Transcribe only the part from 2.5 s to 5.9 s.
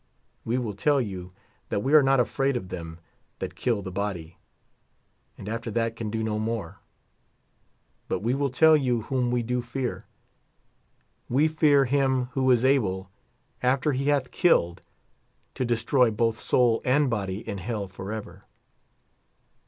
of them that kill the body, and after